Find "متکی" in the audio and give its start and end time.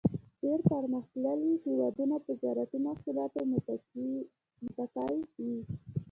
3.51-4.03